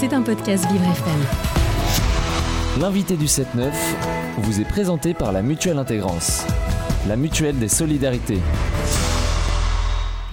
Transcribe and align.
C'est 0.00 0.14
un 0.14 0.22
podcast 0.22 0.66
Vivre 0.72 0.84
FM. 0.86 2.80
L'invité 2.80 3.18
du 3.18 3.26
7-9 3.26 3.70
vous 4.38 4.58
est 4.58 4.64
présenté 4.64 5.12
par 5.12 5.30
la 5.30 5.42
Mutuelle 5.42 5.76
Intégrance, 5.76 6.46
la 7.06 7.16
mutuelle 7.16 7.58
des 7.58 7.68
solidarités. 7.68 8.38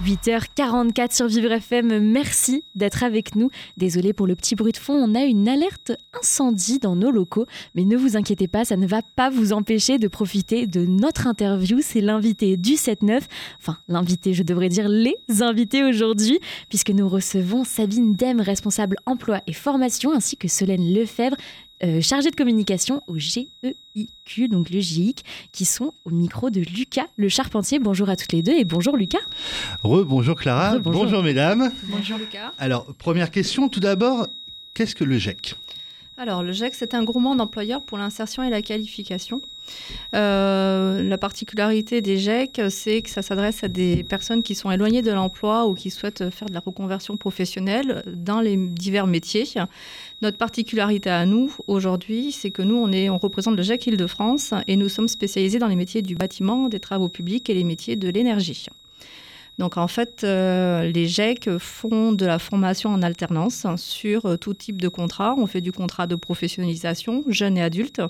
8h44 0.04 1.14
sur 1.14 1.26
Vivre 1.26 1.50
FM, 1.50 1.98
merci 1.98 2.62
d'être 2.76 3.02
avec 3.02 3.34
nous. 3.34 3.50
Désolé 3.76 4.12
pour 4.12 4.28
le 4.28 4.36
petit 4.36 4.54
bruit 4.54 4.70
de 4.70 4.76
fond, 4.76 4.94
on 4.94 5.14
a 5.16 5.24
une 5.24 5.48
alerte 5.48 5.92
incendie 6.16 6.78
dans 6.78 6.94
nos 6.94 7.10
locaux, 7.10 7.46
mais 7.74 7.84
ne 7.84 7.96
vous 7.96 8.16
inquiétez 8.16 8.46
pas, 8.46 8.64
ça 8.64 8.76
ne 8.76 8.86
va 8.86 9.02
pas 9.16 9.28
vous 9.28 9.52
empêcher 9.52 9.98
de 9.98 10.06
profiter 10.06 10.68
de 10.68 10.86
notre 10.86 11.26
interview. 11.26 11.80
C'est 11.82 12.00
l'invité 12.00 12.56
du 12.56 12.74
7-9, 12.74 13.22
enfin 13.60 13.76
l'invité, 13.88 14.34
je 14.34 14.44
devrais 14.44 14.68
dire 14.68 14.88
les 14.88 15.16
invités 15.40 15.82
aujourd'hui, 15.82 16.38
puisque 16.68 16.90
nous 16.90 17.08
recevons 17.08 17.64
Sabine 17.64 18.14
Dem, 18.14 18.40
responsable 18.40 18.96
emploi 19.04 19.40
et 19.48 19.52
formation, 19.52 20.12
ainsi 20.12 20.36
que 20.36 20.46
Solène 20.46 20.94
Lefebvre, 20.94 21.36
euh, 21.84 22.00
chargée 22.00 22.30
de 22.30 22.36
communication 22.36 23.02
au 23.06 23.16
GEIQ, 23.18 24.48
donc 24.48 24.70
le 24.70 24.80
GIC, 24.80 25.24
qui 25.52 25.64
sont 25.64 25.92
au 26.04 26.10
micro 26.10 26.50
de 26.50 26.60
Lucas 26.60 27.06
Le 27.16 27.28
Charpentier. 27.28 27.78
Bonjour 27.78 28.08
à 28.08 28.16
toutes 28.16 28.32
les 28.32 28.42
deux 28.42 28.52
et 28.54 28.64
bonjour 28.64 28.96
Lucas. 28.96 29.18
Re, 29.82 30.04
bonjour 30.04 30.36
Clara, 30.36 30.78
bonjour. 30.78 31.22
mesdames. 31.22 31.70
Bonjour 31.84 32.18
Lucas. 32.18 32.52
Alors, 32.58 32.84
première 32.98 33.30
question, 33.30 33.68
tout 33.68 33.80
d'abord, 33.80 34.26
qu'est-ce 34.74 34.94
que 34.94 35.04
le 35.04 35.18
GEC 35.18 35.54
Alors, 36.16 36.42
le 36.42 36.52
GEC, 36.52 36.74
c'est 36.74 36.94
un 36.94 37.04
groupement 37.04 37.36
d'employeurs 37.36 37.82
pour 37.82 37.98
l'insertion 37.98 38.42
et 38.42 38.50
la 38.50 38.62
qualification. 38.62 39.40
Euh, 40.14 41.02
la 41.02 41.18
particularité 41.18 42.00
des 42.00 42.18
GEC, 42.18 42.62
c'est 42.70 43.02
que 43.02 43.10
ça 43.10 43.22
s'adresse 43.22 43.64
à 43.64 43.68
des 43.68 44.04
personnes 44.04 44.42
qui 44.42 44.54
sont 44.54 44.70
éloignées 44.70 45.02
de 45.02 45.12
l'emploi 45.12 45.66
ou 45.66 45.74
qui 45.74 45.90
souhaitent 45.90 46.30
faire 46.30 46.48
de 46.48 46.54
la 46.54 46.60
reconversion 46.60 47.16
professionnelle 47.16 48.02
dans 48.06 48.40
les 48.40 48.56
divers 48.56 49.06
métiers. 49.06 49.44
Notre 50.20 50.36
particularité 50.36 51.10
à 51.10 51.26
nous 51.26 51.54
aujourd'hui, 51.66 52.32
c'est 52.32 52.50
que 52.50 52.62
nous, 52.62 52.76
on, 52.76 52.90
est, 52.90 53.08
on 53.08 53.18
représente 53.18 53.56
le 53.56 53.62
GEC 53.62 53.88
Île-de-France 53.88 54.54
et 54.66 54.76
nous 54.76 54.88
sommes 54.88 55.08
spécialisés 55.08 55.58
dans 55.58 55.68
les 55.68 55.76
métiers 55.76 56.02
du 56.02 56.14
bâtiment, 56.14 56.68
des 56.68 56.80
travaux 56.80 57.08
publics 57.08 57.48
et 57.50 57.54
les 57.54 57.64
métiers 57.64 57.96
de 57.96 58.08
l'énergie. 58.08 58.66
Donc 59.58 59.76
en 59.76 59.88
fait, 59.88 60.22
euh, 60.22 60.84
les 60.90 61.08
GEC 61.08 61.58
font 61.58 62.12
de 62.12 62.24
la 62.24 62.38
formation 62.38 62.90
en 62.90 63.02
alternance 63.02 63.66
sur 63.76 64.26
euh, 64.26 64.36
tout 64.36 64.54
type 64.54 64.80
de 64.80 64.88
contrat. 64.88 65.34
On 65.36 65.46
fait 65.46 65.60
du 65.60 65.72
contrat 65.72 66.06
de 66.06 66.14
professionnalisation, 66.14 67.24
jeunes 67.28 67.58
et 67.58 67.62
adultes, 67.62 68.00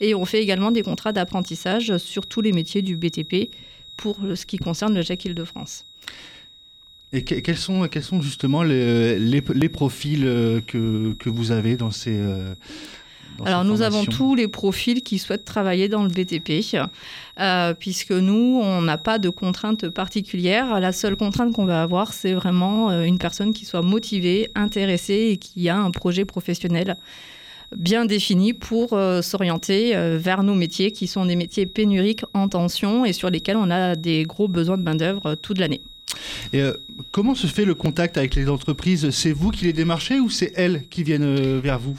et 0.00 0.14
on 0.14 0.24
fait 0.24 0.40
également 0.40 0.70
des 0.70 0.82
contrats 0.82 1.12
d'apprentissage 1.12 1.96
sur 1.98 2.26
tous 2.26 2.40
les 2.40 2.52
métiers 2.52 2.82
du 2.82 2.96
BTP 2.96 3.50
pour 3.96 4.16
ce 4.34 4.46
qui 4.46 4.58
concerne 4.58 4.94
le 4.94 5.02
GEC 5.02 5.26
Île-de-France. 5.26 5.84
Et 7.14 7.24
quels 7.24 7.58
sont, 7.58 7.88
justement 8.22 8.62
les, 8.62 9.68
profils 9.70 10.24
euh, 10.24 10.60
que, 10.66 11.28
vous 11.28 11.50
avez 11.50 11.76
dans 11.76 11.90
ces, 11.90 12.18
alors 13.44 13.64
nous 13.64 13.82
avons 13.82 14.04
tous 14.04 14.34
les 14.34 14.48
profils 14.48 15.02
qui 15.02 15.18
souhaitent 15.18 15.44
travailler 15.44 15.88
dans 15.88 16.02
le 16.02 16.08
BTP, 16.08 16.64
euh, 17.40 17.74
puisque 17.74 18.12
nous, 18.12 18.60
on 18.62 18.82
n'a 18.82 18.98
pas 18.98 19.18
de 19.18 19.28
contraintes 19.28 19.88
particulières. 19.88 20.80
La 20.80 20.92
seule 20.92 21.16
contrainte 21.16 21.52
qu'on 21.52 21.64
va 21.64 21.82
avoir, 21.82 22.12
c'est 22.12 22.34
vraiment 22.34 22.90
euh, 22.90 23.04
une 23.04 23.18
personne 23.18 23.52
qui 23.52 23.64
soit 23.64 23.82
motivée, 23.82 24.50
intéressée 24.54 25.30
et 25.32 25.36
qui 25.36 25.68
a 25.68 25.78
un 25.78 25.90
projet 25.90 26.24
professionnel 26.24 26.96
bien 27.74 28.04
défini 28.04 28.52
pour 28.52 28.92
euh, 28.92 29.22
s'orienter 29.22 29.94
vers 30.18 30.42
nos 30.42 30.54
métiers 30.54 30.92
qui 30.92 31.06
sont 31.06 31.24
des 31.24 31.36
métiers 31.36 31.64
pénuriques 31.64 32.24
en 32.34 32.48
tension 32.48 33.06
et 33.06 33.14
sur 33.14 33.30
lesquels 33.30 33.56
on 33.56 33.70
a 33.70 33.96
des 33.96 34.24
gros 34.24 34.46
besoins 34.46 34.76
de 34.76 34.82
main-d'œuvre 34.82 35.36
toute 35.36 35.58
l'année. 35.58 35.80
Et 36.52 36.62
comment 37.10 37.34
se 37.34 37.46
fait 37.46 37.64
le 37.64 37.74
contact 37.74 38.18
avec 38.18 38.34
les 38.34 38.50
entreprises? 38.50 39.08
C'est 39.10 39.32
vous 39.32 39.50
qui 39.50 39.64
les 39.64 39.72
démarchez 39.72 40.20
ou 40.20 40.28
c'est 40.28 40.52
elles 40.54 40.82
qui 40.90 41.02
viennent 41.02 41.58
vers 41.60 41.78
vous? 41.78 41.98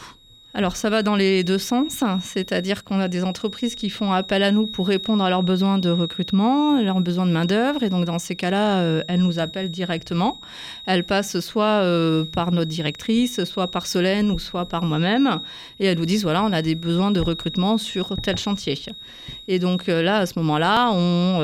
Alors 0.55 0.75
ça 0.75 0.91
va 0.91 1.01
dans 1.01 1.15
les 1.15 1.43
deux 1.43 1.57
sens, 1.57 2.03
c'est-à-dire 2.21 2.83
qu'on 2.83 2.99
a 2.99 3.07
des 3.07 3.23
entreprises 3.23 3.73
qui 3.73 3.89
font 3.89 4.11
appel 4.11 4.43
à 4.43 4.51
nous 4.51 4.67
pour 4.67 4.87
répondre 4.87 5.23
à 5.23 5.29
leurs 5.31 5.41
besoins 5.41 5.79
de 5.79 5.89
recrutement, 5.89 6.79
leurs 6.79 7.01
besoins 7.01 7.25
de 7.25 7.31
main-d'œuvre, 7.31 7.81
et 7.81 7.89
donc 7.89 8.05
dans 8.05 8.19
ces 8.19 8.35
cas-là, 8.35 8.81
euh, 8.81 9.03
elles 9.07 9.21
nous 9.21 9.39
appellent 9.39 9.71
directement. 9.71 10.39
Elles 10.85 11.05
passent 11.05 11.39
soit 11.39 11.81
euh, 11.81 12.23
par 12.23 12.51
notre 12.51 12.69
directrice, 12.69 13.43
soit 13.45 13.71
par 13.71 13.87
Solène 13.87 14.29
ou 14.29 14.37
soit 14.37 14.67
par 14.67 14.83
moi-même, 14.83 15.39
et 15.79 15.87
elles 15.87 15.97
nous 15.97 16.05
disent 16.05 16.21
voilà, 16.21 16.43
on 16.43 16.53
a 16.53 16.61
des 16.61 16.75
besoins 16.75 17.09
de 17.09 17.19
recrutement 17.19 17.79
sur 17.79 18.15
tel 18.21 18.37
chantier. 18.37 18.77
Et 19.47 19.57
donc 19.57 19.89
euh, 19.89 20.03
là, 20.03 20.17
à 20.17 20.25
ce 20.27 20.37
moment-là, 20.37 20.91
on, 20.93 21.43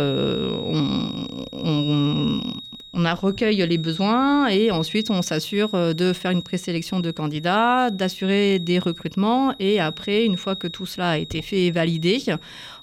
a 3.05 3.13
recueille 3.13 3.65
les 3.67 3.77
besoins 3.77 4.47
et 4.47 4.71
ensuite 4.71 5.09
on 5.09 5.21
s'assure 5.21 5.75
euh, 5.75 5.93
de 5.93 6.13
faire 6.13 6.31
une 6.31 6.41
présélection 6.41 6.99
de 6.99 7.11
candidats, 7.11 7.89
d'assurer 7.91 8.59
des 8.59 8.79
recrutements 8.79 9.53
et 9.59 9.79
après, 9.79 10.25
une 10.25 10.37
fois 10.37 10.55
que 10.55 10.67
tout 10.67 10.85
cela 10.85 11.11
a 11.11 11.17
été 11.17 11.41
fait 11.41 11.65
et 11.65 11.71
validé, 11.71 12.21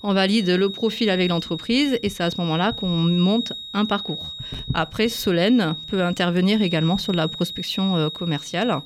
on 0.03 0.13
valide 0.13 0.51
le 0.51 0.69
profil 0.69 1.11
avec 1.11 1.29
l'entreprise 1.29 1.99
et 2.03 2.09
c'est 2.09 2.23
à 2.23 2.31
ce 2.31 2.41
moment-là 2.41 2.73
qu'on 2.73 2.89
monte 2.89 3.53
un 3.75 3.85
parcours. 3.85 4.37
Après, 4.75 5.09
Solène 5.09 5.75
peut 5.89 6.03
intervenir 6.03 6.63
également 6.63 6.99
sur 6.99 7.13
la 7.13 7.29
prospection 7.29 7.97
euh, 7.97 8.09
commerciale 8.09 8.81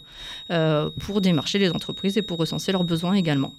euh, 0.51 0.91
pour 1.01 1.21
démarcher 1.21 1.59
les 1.59 1.71
entreprises 1.71 2.17
et 2.17 2.23
pour 2.23 2.39
recenser 2.39 2.73
leurs 2.73 2.85
besoins 2.85 3.15
également. 3.15 3.53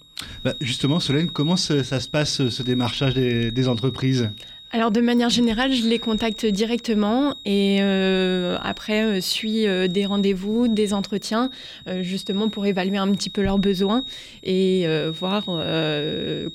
Bah, 0.44 0.54
justement, 0.60 1.00
Solène, 1.00 1.30
comment 1.30 1.56
ça, 1.56 1.82
se 1.82 2.08
passe 2.08 2.48
ce 2.48 2.62
démarchage 2.62 3.14
des 3.14 3.68
entreprises? 3.68 4.30
Alors 4.74 4.90
de 4.90 5.02
manière 5.02 5.28
générale, 5.28 5.70
je 5.74 5.86
les 5.86 5.98
contacte 5.98 6.46
directement 6.46 7.34
et 7.44 7.82
euh, 7.82 8.56
après 8.62 9.04
euh, 9.04 9.20
suis 9.20 9.66
euh, 9.66 9.86
des 9.86 10.06
rendez-vous, 10.06 10.66
des 10.66 10.94
entretiens, 10.94 11.50
justement 12.00 12.48
pour 12.48 12.64
évaluer 12.64 12.96
un 12.96 13.12
petit 13.12 13.28
peu 13.28 13.42
leurs 13.42 13.58
besoins 13.58 14.02
et 14.42 14.86
voir 15.10 15.44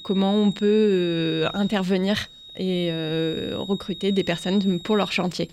comment 0.01 0.35
on 0.35 0.51
peut 0.51 1.45
intervenir 1.53 2.29
et 2.57 2.91
recruter 3.53 4.11
des 4.11 4.23
personnes 4.23 4.79
pour 4.79 4.95
leur 4.95 5.11
chantier. 5.11 5.49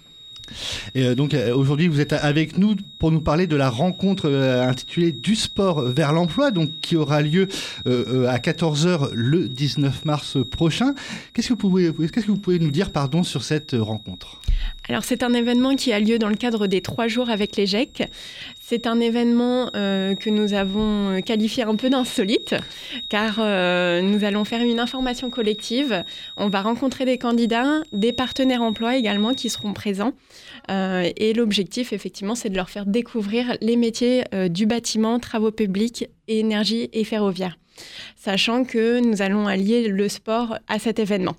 Et 0.94 1.04
euh, 1.04 1.14
donc 1.14 1.34
euh, 1.34 1.54
aujourd'hui, 1.54 1.88
vous 1.88 2.00
êtes 2.00 2.12
avec 2.12 2.58
nous 2.58 2.76
pour 2.98 3.10
nous 3.10 3.20
parler 3.20 3.46
de 3.46 3.56
la 3.56 3.70
rencontre 3.70 4.28
euh, 4.28 4.66
intitulée 4.66 5.12
Du 5.12 5.36
sport 5.36 5.82
vers 5.82 6.12
l'emploi, 6.12 6.50
donc 6.50 6.80
qui 6.80 6.96
aura 6.96 7.22
lieu 7.22 7.48
à 7.86 8.38
14h 8.38 9.10
le 9.12 9.48
19 9.48 10.04
mars 10.04 10.38
prochain. 10.50 10.94
Qu'est-ce 11.32 11.48
que 11.48 11.54
vous 12.26 12.36
pouvez, 12.36 12.58
nous 12.58 12.70
dire, 12.70 12.90
pardon, 12.90 13.22
sur 13.22 13.42
cette 13.42 13.74
rencontre? 13.78 14.40
Alors 14.88 15.04
c'est 15.04 15.22
un 15.22 15.32
événement 15.32 15.76
qui 15.76 15.92
a 15.92 16.00
lieu 16.00 16.18
dans 16.18 16.28
le 16.28 16.34
cadre 16.34 16.66
des 16.66 16.80
trois 16.80 17.08
jours 17.08 17.30
avec 17.30 17.56
les 17.56 17.66
GEC. 17.66 18.08
C'est 18.66 18.86
un 18.86 18.98
événement 18.98 19.70
que 19.72 20.30
nous 20.30 20.54
avons 20.54 21.20
qualifié 21.20 21.64
un 21.64 21.76
peu 21.76 21.90
d'insolite 21.90 22.54
car 23.10 23.38
nous 24.02 24.24
allons 24.24 24.44
faire 24.44 24.62
une 24.62 24.80
information 24.80 25.28
collective. 25.28 26.02
On 26.38 26.48
va 26.48 26.62
rencontrer 26.62 27.04
des 27.04 27.18
candidats, 27.18 27.82
des 27.92 28.14
partenaires 28.14 28.62
emploi 28.62 28.96
également 28.96 29.34
qui 29.34 29.50
seront 29.50 29.74
présents. 29.74 30.14
Euh, 30.70 31.10
et 31.16 31.34
l'objectif, 31.34 31.92
effectivement, 31.92 32.34
c'est 32.34 32.50
de 32.50 32.56
leur 32.56 32.70
faire 32.70 32.86
découvrir 32.86 33.56
les 33.60 33.76
métiers 33.76 34.24
euh, 34.34 34.48
du 34.48 34.66
bâtiment, 34.66 35.18
travaux 35.18 35.50
publics, 35.50 36.08
énergie 36.28 36.88
et 36.92 37.04
ferroviaire, 37.04 37.58
sachant 38.16 38.64
que 38.64 39.00
nous 39.00 39.22
allons 39.22 39.46
allier 39.46 39.88
le 39.88 40.08
sport 40.08 40.58
à 40.68 40.78
cet 40.78 40.98
événement. 40.98 41.36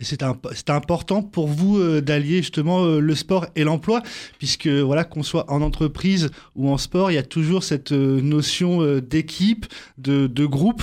C'est 0.00 0.70
important 0.70 1.22
pour 1.22 1.46
vous 1.46 1.78
euh, 1.78 2.02
d'allier 2.02 2.38
justement 2.38 2.84
le 2.84 3.14
sport 3.14 3.46
et 3.56 3.64
l'emploi, 3.64 4.02
puisque 4.38 4.68
voilà 4.68 5.04
qu'on 5.04 5.22
soit 5.22 5.50
en 5.50 5.62
entreprise 5.62 6.30
ou 6.54 6.70
en 6.70 6.78
sport, 6.78 7.10
il 7.10 7.14
y 7.14 7.18
a 7.18 7.22
toujours 7.22 7.64
cette 7.64 7.92
notion 7.92 8.98
d'équipe, 8.98 9.66
de, 9.98 10.46
groupe. 10.46 10.82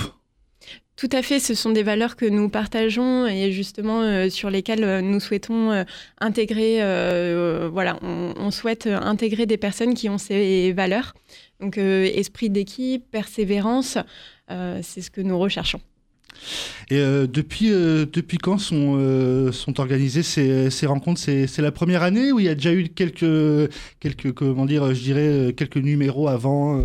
Tout 0.96 1.08
à 1.10 1.22
fait, 1.22 1.40
ce 1.40 1.54
sont 1.54 1.70
des 1.70 1.82
valeurs 1.82 2.14
que 2.14 2.24
nous 2.24 2.48
partageons 2.48 3.26
et 3.26 3.50
justement 3.50 4.02
euh, 4.02 4.30
sur 4.30 4.48
lesquelles 4.48 4.84
euh, 4.84 5.00
nous 5.00 5.18
souhaitons 5.18 5.72
euh, 5.72 5.84
intégrer, 6.20 6.78
voilà, 7.68 7.98
on, 8.02 8.50
souhaite 8.52 8.86
intégrer 8.86 9.46
des 9.46 9.56
personnes 9.56 9.94
qui 9.94 10.08
ont 10.08 10.18
ces 10.18 10.72
valeurs. 10.72 11.14
Donc 11.60 11.78
esprit 11.78 12.50
d'équipe, 12.50 13.10
persévérance, 13.10 13.98
c'est 14.48 15.00
ce 15.00 15.10
que 15.10 15.20
nous 15.20 15.38
recherchons. 15.38 15.80
Et 16.90 16.98
depuis, 16.98 17.70
depuis 17.70 18.38
quand 18.38 18.58
sont, 18.58 19.50
sont 19.52 19.80
organisées 19.80 20.22
ces, 20.22 20.70
ces 20.70 20.86
rencontres? 20.86 21.20
C'est 21.20 21.58
la 21.60 21.72
première 21.72 22.02
année 22.02 22.32
ou 22.32 22.40
il 22.40 22.46
y 22.46 22.48
a 22.48 22.54
déjà 22.54 22.72
eu 22.72 22.88
quelques, 22.88 23.70
quelques 24.00 24.32
comment 24.32 24.66
dire, 24.66 24.94
je 24.94 25.02
dirais, 25.02 25.54
quelques 25.56 25.76
numéros 25.78 26.28
avant 26.28 26.82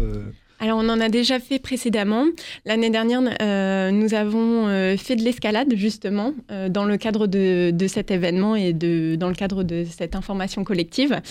alors, 0.62 0.80
on 0.80 0.90
en 0.90 1.00
a 1.00 1.08
déjà 1.08 1.40
fait 1.40 1.58
précédemment. 1.58 2.26
L'année 2.66 2.90
dernière, 2.90 3.22
euh, 3.42 3.92
nous 3.92 4.14
avons 4.14 4.68
euh, 4.68 4.98
fait 4.98 5.16
de 5.16 5.24
l'escalade, 5.24 5.74
justement, 5.76 6.34
euh, 6.52 6.68
dans 6.68 6.84
le 6.84 6.98
cadre 6.98 7.28
de, 7.28 7.74
cet 7.88 8.12
événement 8.12 8.56
et 8.58 8.74
dans 8.74 9.30
le 9.30 9.36
cadre 9.36 9.64
de 9.64 9.86
cette 9.90 10.16
information 10.16 10.64
collective. 10.66 11.22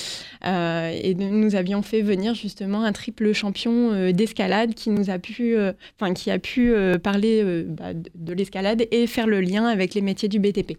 et 0.44 1.14
nous 1.14 1.54
avions 1.54 1.82
fait 1.82 2.00
venir, 2.00 2.34
justement, 2.34 2.82
un 2.82 2.92
triple 2.92 3.32
champion 3.32 4.10
d'escalade 4.12 4.74
qui 4.74 4.90
nous 4.90 5.10
a 5.10 5.18
pu, 5.18 5.56
enfin, 6.00 6.14
qui 6.14 6.30
a 6.30 6.38
pu 6.38 6.74
parler 7.02 7.64
bah, 7.68 7.92
de 7.94 8.32
l'escalade 8.32 8.86
et 8.90 9.06
faire 9.06 9.26
le 9.26 9.40
lien 9.40 9.66
avec 9.66 9.94
les 9.94 10.00
métiers 10.00 10.28
du 10.28 10.38
BTP. 10.38 10.76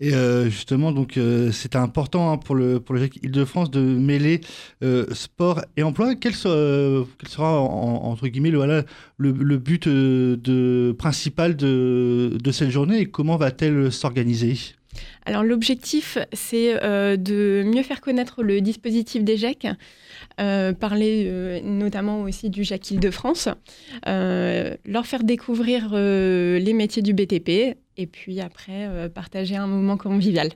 Et 0.00 0.12
euh, 0.12 0.50
justement, 0.50 0.92
donc 0.92 1.16
euh, 1.16 1.50
c'est 1.52 1.74
important 1.74 2.30
hein, 2.30 2.36
pour 2.36 2.54
le 2.54 2.80
pour 2.80 2.94
le 2.94 3.08
Île-de-France 3.22 3.70
de 3.70 3.80
mêler 3.80 4.42
euh, 4.82 5.06
sport 5.12 5.62
et 5.76 5.82
emploi. 5.82 6.14
Quel, 6.16 6.34
sera 6.34 7.60
entre 7.60 8.28
guillemets 8.28 8.50
le, 8.50 9.56
but 9.56 9.88
principal 10.98 11.56
de, 11.56 12.50
cette 12.52 12.70
journée 12.70 13.00
et 13.00 13.06
comment 13.06 13.36
va-t-elle 13.36 13.90
s'organiser? 13.90 14.56
Alors 15.24 15.42
l'objectif, 15.42 16.18
c'est 16.32 16.74
de 16.74 17.62
mieux 17.66 17.82
faire 17.82 18.00
connaître 18.00 18.42
le 18.42 18.60
dispositif 18.60 19.24
des 19.24 19.36
GEC, 19.36 19.66
parler 20.36 21.60
notamment 21.64 22.22
aussi 22.22 22.48
du 22.48 22.64
GEC 22.64 22.92
Île-de-France, 22.92 23.48
leur 24.06 25.06
faire 25.06 25.24
découvrir 25.24 25.94
les 25.94 26.72
métiers 26.72 27.02
du 27.02 27.12
BTP, 27.12 27.76
et 27.96 28.06
puis 28.06 28.40
après 28.40 28.86
euh, 28.86 29.08
partager 29.08 29.56
un 29.56 29.66
moment 29.66 29.96
convivial. 29.96 30.50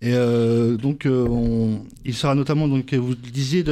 Et 0.00 0.14
euh, 0.14 0.76
donc, 0.76 1.06
euh, 1.06 1.76
il 2.04 2.14
sera 2.14 2.34
notamment, 2.34 2.66
donc, 2.66 2.92
vous 2.92 3.10
le 3.10 3.14
disiez, 3.14 3.64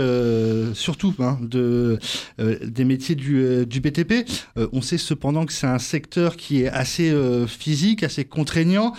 surtout 0.75 1.13
hein, 1.19 1.39
de, 1.43 1.99
des 2.39 2.85
métiers 2.85 3.17
du, 3.17 3.67
BTP. 3.81 4.29
on 4.73 4.81
sait 4.81 4.99
cependant 4.99 5.45
que 5.45 5.53
c'est 5.53 5.67
un 5.67 5.81
secteur 5.81 6.37
qui 6.37 6.63
est 6.63 6.69
assez 6.69 7.13
physique, 7.49 8.05
assez 8.05 8.25
contraignant. 8.25 8.95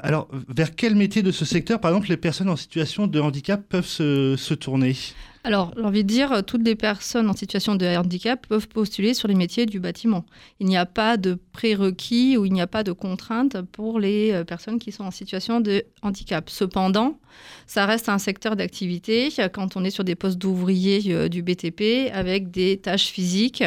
alors, 0.00 0.28
vers 0.48 0.74
quel 0.74 0.96
métier 0.96 1.22
de 1.22 1.30
ce 1.30 1.44
secteur, 1.44 1.80
par 1.80 1.92
exemple, 1.92 2.08
les 2.08 2.16
personnes 2.16 2.48
en 2.48 2.56
situation 2.56 3.06
de 3.06 3.20
handicap 3.20 3.62
peuvent 3.68 3.86
se 3.86 4.54
tourner? 4.54 4.96
Alors, 5.42 5.72
j'ai 5.74 5.82
envie 5.82 6.04
de 6.04 6.08
dire, 6.08 6.42
toutes 6.44 6.66
les 6.66 6.74
personnes 6.74 7.30
en 7.30 7.32
situation 7.32 7.74
de 7.74 7.86
handicap 7.86 8.46
peuvent 8.46 8.68
postuler 8.68 9.14
sur 9.14 9.26
les 9.26 9.34
métiers 9.34 9.64
du 9.64 9.80
bâtiment. 9.80 10.26
Il 10.58 10.66
n'y 10.66 10.76
a 10.76 10.84
pas 10.84 11.16
de 11.16 11.38
prérequis 11.52 12.36
ou 12.36 12.44
il 12.44 12.52
n'y 12.52 12.60
a 12.60 12.66
pas 12.66 12.82
de 12.84 12.92
contraintes 12.92 13.62
pour 13.72 13.98
les 13.98 14.32
euh, 14.32 14.44
personnes 14.44 14.78
qui 14.78 14.92
sont 14.92 15.04
en 15.04 15.10
situation 15.10 15.60
de 15.60 15.84
handicap. 16.02 16.50
Cependant, 16.50 17.18
ça 17.66 17.86
reste 17.86 18.10
un 18.10 18.18
secteur 18.18 18.54
d'activité 18.54 19.30
quand 19.54 19.78
on 19.78 19.84
est 19.84 19.90
sur 19.90 20.04
des 20.04 20.14
postes 20.14 20.36
d'ouvriers 20.36 21.02
euh, 21.06 21.28
du 21.28 21.42
BTP 21.42 22.10
avec 22.12 22.50
des 22.50 22.76
tâches 22.76 23.06
physiques 23.06 23.64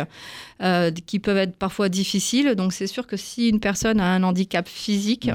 euh, 0.61 0.91
qui 0.91 1.17
peuvent 1.17 1.37
être 1.37 1.55
parfois 1.55 1.89
difficiles. 1.89 2.53
Donc, 2.53 2.73
c'est 2.73 2.87
sûr 2.87 3.07
que 3.07 3.17
si 3.17 3.49
une 3.49 3.59
personne 3.59 3.99
a 3.99 4.13
un 4.13 4.21
handicap 4.21 4.67
physique, 4.67 5.31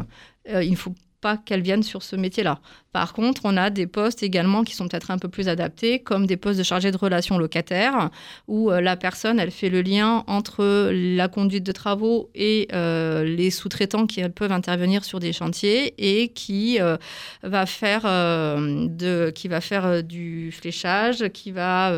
il 0.49 0.71
ne 0.71 0.77
faut 0.77 0.95
pas 1.21 1.37
qu'elle 1.37 1.63
vienne 1.63 1.83
sur 1.83 2.03
ce 2.03 2.17
métier-là. 2.17 2.61
Par 2.93 3.13
contre, 3.13 3.43
on 3.45 3.59
a 3.59 3.69
des 3.69 3.87
postes 3.87 4.23
également 4.23 4.65
qui 4.65 4.75
sont 4.75 4.89
peut-être 4.89 5.11
un 5.11 5.19
peu 5.19 5.29
plus 5.29 5.49
adaptés, 5.49 5.99
comme 5.99 6.27
des 6.27 6.39
postes 6.39 6.59
de 6.59 6.65
chargé 6.65 6.91
de 6.91 6.97
relations 6.97 7.37
locataires, 7.37 8.09
où 8.47 8.71
euh, 8.71 8.81
la 8.81 8.97
personne, 8.97 9.39
elle 9.39 9.51
fait 9.51 9.69
le 9.69 9.83
lien 9.83 10.25
entre 10.27 10.91
la 10.91 11.29
conduite 11.29 11.65
de 11.65 11.73
travaux 11.73 12.31
et 12.35 12.67
euh, 12.73 13.25
les 13.25 13.51
sous-traitants 13.51 14.07
qui 14.07 14.27
peuvent 14.31 14.53
intervenir 14.53 15.05
sur 15.05 15.21
des 15.21 15.35
chantiers 15.35 15.95
et 15.99 16.29
qui 16.29 16.81
euh, 16.81 16.97
va 17.43 17.67
faire 17.67 18.05
du 20.03 20.51
fléchage, 20.51 21.29
qui 21.29 21.53
va 21.53 21.93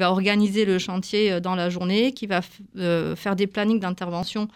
organiser 0.00 0.64
le 0.64 0.78
chantier 0.78 1.40
dans 1.40 1.54
la 1.54 1.70
journée, 1.70 2.12
qui 2.12 2.26
va 2.26 2.40
faire 3.14 3.36
des 3.36 3.46
plannings 3.46 3.78
d'intervention 3.78 4.48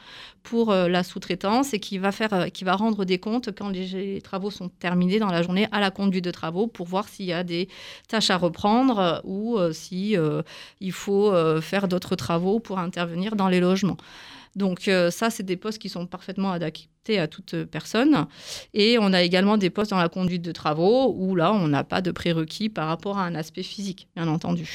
pour 0.43 0.72
la 0.72 1.02
sous-traitance 1.02 1.75
et 1.75 1.81
qui 1.81 1.98
va 1.98 2.12
faire, 2.12 2.52
qui 2.52 2.64
va 2.64 2.76
rendre 2.76 3.04
des 3.04 3.19
comptes 3.19 3.50
quand 3.56 3.69
les 3.69 4.20
travaux 4.20 4.50
sont 4.50 4.69
terminés 4.69 5.19
dans 5.19 5.31
la 5.31 5.35
journée 5.42 5.68
à 5.72 5.80
la 5.80 5.90
conduite 5.90 6.24
de 6.24 6.30
travaux 6.30 6.66
pour 6.66 6.86
voir 6.86 7.08
s'il 7.08 7.26
y 7.26 7.32
a 7.32 7.44
des 7.44 7.68
tâches 8.08 8.30
à 8.30 8.36
reprendre 8.36 8.98
euh, 8.98 9.18
ou 9.24 9.58
euh, 9.58 9.72
si 9.72 10.16
euh, 10.16 10.42
il 10.80 10.92
faut 10.92 11.32
faire 11.60 11.88
d'autres 11.88 12.16
travaux 12.16 12.60
pour 12.60 12.78
intervenir 12.78 13.36
dans 13.36 13.48
les 13.48 13.60
logements. 13.60 13.96
Donc 14.54 14.90
ça, 15.10 15.28
c'est 15.28 15.42
des 15.42 15.56
postes 15.56 15.78
qui 15.78 15.90
sont 15.90 16.06
parfaitement 16.06 16.50
adaptés 16.50 17.18
à 17.18 17.28
toute 17.28 17.64
personne. 17.64 18.26
Et 18.72 18.96
on 18.98 19.12
a 19.12 19.20
également 19.20 19.58
des 19.58 19.68
postes 19.68 19.90
dans 19.90 19.98
la 19.98 20.08
conduite 20.08 20.40
de 20.40 20.52
travaux 20.52 21.14
où 21.14 21.34
là, 21.34 21.52
on 21.52 21.68
n'a 21.68 21.84
pas 21.84 22.00
de 22.00 22.10
prérequis 22.10 22.70
par 22.70 22.88
rapport 22.88 23.18
à 23.18 23.24
un 23.26 23.34
aspect 23.34 23.62
physique, 23.62 24.08
bien 24.16 24.28
entendu. 24.28 24.66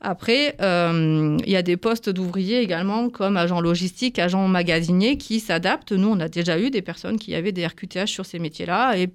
Après, 0.00 0.56
il 0.58 1.50
y 1.50 1.56
a 1.56 1.62
des 1.62 1.76
postes 1.76 2.08
d'ouvriers 2.08 2.60
également 2.60 3.10
comme 3.10 3.36
agent 3.36 3.60
logistique, 3.60 4.18
agent 4.18 4.48
magasinier 4.48 5.18
qui 5.18 5.38
s'adaptent. 5.38 5.92
Nous, 5.92 6.08
on 6.08 6.20
a 6.20 6.28
déjà 6.28 6.58
eu 6.58 6.70
des 6.70 6.82
personnes 6.82 7.18
qui 7.18 7.34
avaient 7.34 7.52
des 7.52 7.66
RQTH 7.66 8.06
sur 8.06 8.24
ces 8.24 8.38
métiers-là 8.38 8.96
et 8.96 9.10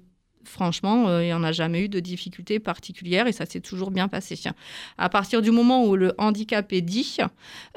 franchement, 0.46 1.08
euh, 1.08 1.22
il 1.22 1.26
n'y 1.26 1.32
en 1.32 1.42
a 1.42 1.52
jamais 1.52 1.82
eu 1.82 1.88
de 1.88 2.00
difficultés 2.00 2.58
particulières 2.58 3.26
et 3.26 3.32
ça 3.32 3.46
s'est 3.46 3.60
toujours 3.60 3.90
bien 3.90 4.08
passé. 4.08 4.38
À 4.98 5.08
partir 5.08 5.42
du 5.42 5.50
moment 5.50 5.84
où 5.84 5.96
le 5.96 6.12
handicap 6.18 6.72
est 6.72 6.80
dit, 6.80 7.18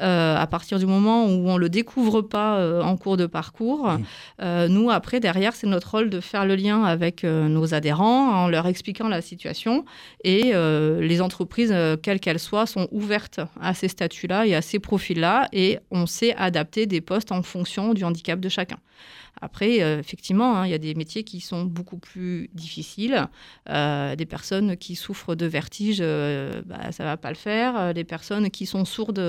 euh, 0.01 0.35
à 0.35 0.47
partir 0.47 0.79
du 0.79 0.85
moment 0.85 1.25
où 1.25 1.49
on 1.49 1.55
ne 1.55 1.59
le 1.59 1.69
découvre 1.69 2.21
pas 2.21 2.57
euh, 2.57 2.81
en 2.81 2.97
cours 2.97 3.17
de 3.17 3.25
parcours, 3.25 3.89
mmh. 3.89 4.65
nous, 4.67 4.89
après, 4.89 5.19
derrière, 5.19 5.55
c'est 5.55 5.67
notre 5.67 5.91
rôle 5.91 6.09
de 6.09 6.19
faire 6.19 6.45
le 6.45 6.55
lien 6.55 6.83
avec 6.83 7.23
nos 7.23 7.73
adhérents 7.73 8.43
en 8.43 8.47
leur 8.47 8.67
expliquant 8.67 9.07
la 9.07 9.21
situation 9.21 9.85
et 10.23 10.53
les 10.53 11.21
entreprises, 11.21 11.75
quelles 12.01 12.19
qu'elles 12.19 12.39
soient, 12.39 12.65
sont 12.65 12.87
ouvertes 12.91 13.39
à 13.61 13.73
ces 13.73 13.87
statuts-là 13.87 14.45
et 14.45 14.55
à 14.55 14.61
ces 14.61 14.79
profils-là 14.79 15.47
et 15.53 15.79
on 15.91 16.05
sait 16.05 16.35
adapter 16.35 16.85
des 16.85 17.01
postes 17.01 17.31
en 17.31 17.41
fonction 17.41 17.93
du 17.93 18.03
handicap 18.03 18.39
de 18.39 18.49
chacun. 18.49 18.77
Après, 19.41 19.77
effectivement, 19.77 20.57
hein, 20.57 20.65
il 20.65 20.71
y 20.71 20.75
a 20.75 20.79
des 20.79 20.95
métiers 20.95 21.23
qui 21.23 21.39
sont 21.39 21.63
beaucoup 21.63 21.97
plus 21.97 22.49
difficiles. 22.59 23.27
Euh, 23.69 24.15
des 24.15 24.25
personnes 24.25 24.77
qui 24.77 24.95
souffrent 24.95 25.35
de 25.35 25.45
vertige, 25.45 25.99
euh, 26.01 26.61
bah, 26.65 26.91
ça 26.91 27.03
va 27.03 27.17
pas 27.17 27.29
le 27.29 27.35
faire. 27.35 27.93
Des 27.93 28.03
personnes 28.03 28.49
qui 28.49 28.65
sont 28.65 28.85
sourdes 28.85 29.19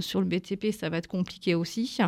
sur 0.00 0.20
le 0.20 0.26
BTP, 0.26 0.72
ça 0.72 0.88
va 0.88 0.98
être 0.98 1.08
compliqué 1.08 1.54
aussi. 1.54 1.98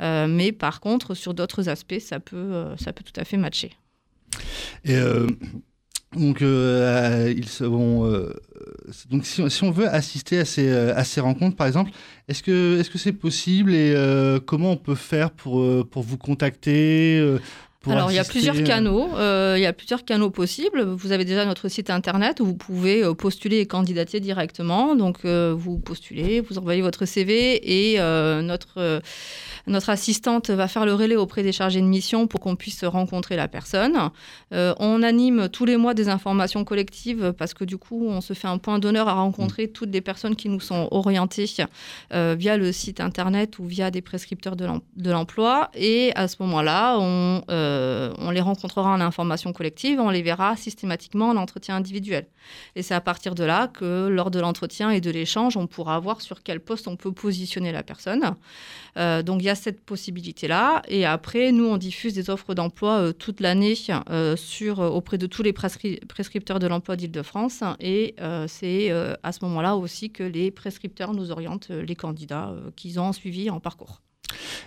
mais 0.00 0.52
par 0.52 0.80
contre, 0.80 1.14
sur 1.14 1.34
d'autres 1.34 1.68
aspects, 1.68 2.00
ça 2.00 2.20
peut, 2.20 2.74
ça 2.78 2.92
peut 2.92 3.04
tout 3.04 3.18
à 3.20 3.24
fait 3.24 3.36
matcher. 3.36 3.72
Et 4.84 4.96
donc, 6.16 6.40
euh, 6.40 7.32
ils 7.36 7.48
seront, 7.48 8.06
euh, 8.06 8.32
donc 9.10 9.26
si, 9.26 9.42
on 9.62 9.70
veut 9.70 9.88
assister 9.88 10.38
à 10.38 10.44
ces, 10.44 10.70
à 10.70 11.04
ces 11.04 11.20
rencontres, 11.20 11.56
par 11.56 11.66
exemple, 11.66 11.90
est-ce 12.28 12.42
que 12.42 12.78
est-ce 12.78 12.90
que 12.90 12.96
c'est 12.96 13.12
possible 13.12 13.74
et 13.74 13.92
euh, 13.94 14.40
comment 14.40 14.70
on 14.70 14.76
peut 14.76 14.94
faire 14.94 15.30
pour, 15.30 15.86
pour 15.88 16.02
vous 16.02 16.16
contacter 16.16 17.22
alors, 17.92 18.10
il 18.10 18.14
y 18.14 18.18
a 18.18 18.24
plusieurs 18.24 18.62
canaux. 18.64 19.08
il 19.16 19.60
y 19.60 19.66
a 19.66 19.72
plusieurs 19.72 20.04
canaux 20.04 20.30
possibles. 20.30 20.82
Vous 20.82 21.12
avez 21.12 21.24
déjà 21.24 21.44
notre 21.44 21.68
site 21.68 21.90
internet 21.90 22.40
où 22.40 22.46
vous 22.46 22.56
pouvez 22.56 23.02
postuler 23.14 23.58
et 23.58 23.66
candidater 23.66 24.20
directement. 24.20 24.94
Donc, 24.94 25.24
vous 25.24 25.78
postulez, 25.78 26.40
vous 26.40 26.58
envoyez 26.58 26.82
votre 26.82 27.04
CV 27.04 27.92
et 27.92 27.98
notre 28.42 29.02
notre 29.66 29.90
assistante 29.90 30.50
va 30.50 30.68
faire 30.68 30.86
le 30.86 30.94
relais 30.94 31.16
auprès 31.16 31.42
des 31.42 31.52
chargés 31.52 31.80
de 31.80 31.86
mission 31.86 32.26
pour 32.26 32.40
qu'on 32.40 32.54
puisse 32.54 32.84
rencontrer 32.84 33.36
la 33.36 33.48
personne. 33.48 34.10
Euh, 34.52 34.74
on 34.78 35.02
anime 35.02 35.48
tous 35.48 35.64
les 35.64 35.76
mois 35.76 35.94
des 35.94 36.08
informations 36.08 36.64
collectives 36.64 37.32
parce 37.36 37.52
que 37.52 37.64
du 37.64 37.76
coup, 37.76 38.06
on 38.08 38.20
se 38.20 38.32
fait 38.32 38.46
un 38.46 38.58
point 38.58 38.78
d'honneur 38.78 39.08
à 39.08 39.14
rencontrer 39.14 39.66
mm. 39.66 39.70
toutes 39.70 39.92
les 39.92 40.00
personnes 40.00 40.36
qui 40.36 40.48
nous 40.48 40.60
sont 40.60 40.88
orientées 40.92 41.46
euh, 42.12 42.36
via 42.38 42.56
le 42.56 42.70
site 42.70 43.00
internet 43.00 43.58
ou 43.58 43.64
via 43.64 43.90
des 43.90 44.02
prescripteurs 44.02 44.56
de 44.56 45.10
l'emploi. 45.10 45.70
Et 45.74 46.12
à 46.14 46.28
ce 46.28 46.36
moment-là, 46.40 46.98
on, 47.00 47.42
euh, 47.76 48.14
on 48.18 48.30
les 48.30 48.40
rencontrera 48.40 48.90
en 48.90 49.00
information 49.00 49.52
collective, 49.52 50.00
on 50.00 50.10
les 50.10 50.22
verra 50.22 50.56
systématiquement 50.56 51.28
en 51.28 51.36
entretien 51.36 51.76
individuel. 51.76 52.26
Et 52.74 52.82
c'est 52.82 52.94
à 52.94 53.00
partir 53.00 53.34
de 53.34 53.44
là 53.44 53.68
que 53.68 54.08
lors 54.08 54.30
de 54.30 54.40
l'entretien 54.40 54.90
et 54.90 55.00
de 55.00 55.10
l'échange, 55.10 55.56
on 55.56 55.66
pourra 55.66 55.98
voir 55.98 56.20
sur 56.20 56.42
quel 56.42 56.60
poste 56.60 56.88
on 56.88 56.96
peut 56.96 57.12
positionner 57.12 57.72
la 57.72 57.82
personne. 57.82 58.34
donc 58.96 59.42
il 59.42 59.44
y 59.44 59.50
a 59.50 59.54
cette 59.54 59.80
possibilité-là. 59.84 60.82
Et 60.88 61.04
après, 61.04 61.52
nous, 61.52 61.66
on 61.66 61.76
diffuse 61.76 62.14
des 62.14 62.30
offres 62.30 62.54
d'emploi 62.54 63.00
euh, 63.00 63.12
toute 63.12 63.40
l'année 63.40 63.74
euh, 64.10 64.36
euh, 64.62 64.88
auprès 64.88 65.18
de 65.18 65.26
tous 65.26 65.42
les 65.42 65.52
prescripteurs 65.52 66.58
de 66.58 66.66
l'emploi 66.66 66.96
d'Île-de-France. 66.96 67.62
Et 67.80 68.14
c'est 68.48 68.90
à 69.22 69.32
ce 69.32 69.44
moment-là 69.44 69.76
aussi 69.76 70.10
que 70.10 70.22
les 70.22 70.50
prescripteurs 70.50 71.14
nous 71.14 71.30
orientent 71.30 71.70
les 71.70 71.96
candidats 71.96 72.54
qu'ils 72.76 73.00
ont 73.00 73.12
suivis 73.12 73.50
en 73.50 73.60
parcours. 73.60 74.00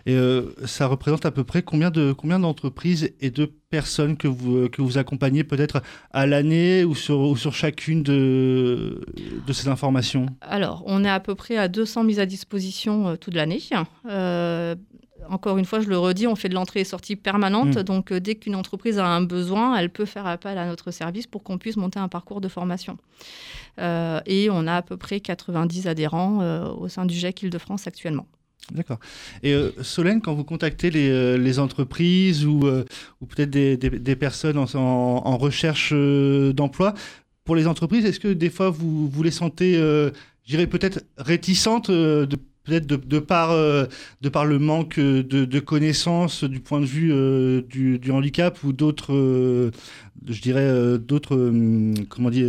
Et 0.06 0.18
ça 0.66 0.88
représente 0.88 1.26
à 1.26 1.32
peu 1.32 1.44
près 1.44 1.62
combien 1.62 1.92
de 1.92 2.14
combien 2.14 2.40
d'entreprises 2.40 3.12
et 3.20 3.30
de 3.30 3.46
personnes 3.70 4.18
que 4.18 4.28
vous 4.28 4.70
que 4.70 4.82
vous 4.82 4.98
accompagnez 4.98 5.44
peut-être 5.44 5.82
à 6.12 6.26
l'année 6.26 6.84
ou 6.84 6.96
sur 6.96 7.20
ou 7.20 7.38
sur 7.38 7.54
chacune 7.54 8.04
de 8.04 9.02
de 9.46 9.54
ces 9.54 9.68
informations? 9.68 10.28
Alors, 10.42 10.84
on 10.86 11.04
est 11.04 11.10
à 11.10 11.20
peu 11.20 11.36
près 11.36 11.58
à 11.58 11.68
200 11.68 12.04
mises 12.04 12.20
à 12.20 12.26
disposition 12.26 13.18
toute 13.18 13.36
l'année 13.36 13.60
encore 15.30 15.58
une 15.58 15.66
fois, 15.66 15.80
je 15.80 15.88
le 15.88 15.98
redis, 15.98 16.28
on 16.28 16.36
fait 16.36 16.50
de 16.50 16.54
l'entrée 16.54 16.82
et 16.82 16.84
sortie 16.84 17.16
permanente. 17.16 17.78
Mm. 17.78 17.84
Donc, 17.84 18.12
euh, 18.12 18.20
dès 18.20 18.36
qu'une 18.36 18.56
entreprise 18.56 19.00
a 19.00 19.06
un 19.06 19.22
besoin, 19.22 19.78
elle 19.78 19.90
peut 19.90 20.06
faire 20.06 20.28
appel 20.28 20.58
à 20.58 20.66
notre 20.66 20.92
service 20.92 21.28
pour 21.28 21.44
qu'on 21.44 21.58
puisse 21.58 21.78
monter 21.78 22.00
un 22.00 22.08
parcours 22.08 22.42
de 22.42 22.48
formation. 22.48 22.98
Euh, 23.80 24.20
et 24.26 24.50
on 24.50 24.68
a 24.68 24.76
à 24.76 24.82
peu 24.82 24.98
près 24.98 25.20
90 25.20 25.88
adhérents 25.88 26.42
euh, 26.42 26.70
au 26.70 26.88
sein 26.88 27.06
du 27.06 27.16
GEC 27.16 27.44
Île-de-France 27.44 27.88
actuellement. 27.88 28.28
D'accord. 28.72 29.00
Et 29.44 29.56
Solène, 29.82 30.22
quand 30.22 30.34
vous 30.34 30.44
contactez 30.44 30.90
les, 30.92 31.60
entreprises 31.60 32.46
ou, 32.46 32.68
ou 33.22 33.26
peut-être 33.26 33.50
des, 33.50 34.16
personnes 34.16 34.58
en, 34.58 35.38
recherche 35.38 35.94
d'emploi, 35.94 36.94
pour 37.46 37.56
les 37.56 37.66
entreprises, 37.66 38.06
est-ce 38.06 38.20
que 38.20 38.28
des 38.28 38.50
fois 38.50 38.70
vous, 38.70 39.08
vous 39.08 39.24
les 39.24 39.32
sentez, 39.32 39.74
je 39.74 40.12
dirais 40.46 40.68
peut-être 40.68 41.04
réticentes 41.18 41.90
de 41.90 42.36
peut-être 42.70 42.86
de, 42.86 43.20
par, 43.20 43.52
de 43.54 44.30
par 44.30 44.46
le 44.46 44.60
manque 44.60 45.00
de, 45.00 45.60
connaissances 45.60 46.44
du 46.44 46.60
point 46.60 46.80
de 46.80 46.86
vue 46.86 47.14
du, 47.70 48.12
handicap 48.12 48.64
ou 48.64 48.74
d'autres 48.74 49.72
je 50.28 50.42
dirais 50.42 50.98
d'autres 51.00 51.52
comment 52.10 52.30
dire 52.30 52.48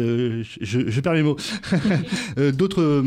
je, 0.60 1.00
perds 1.00 1.14
mes 1.14 1.22
mots. 1.22 1.36
D'autres 2.52 3.04